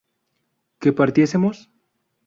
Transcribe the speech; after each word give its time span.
¿que 0.81 0.89
partiésemos? 0.99 1.57